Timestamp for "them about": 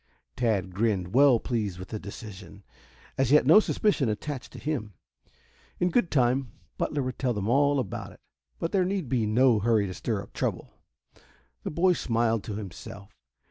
7.33-8.11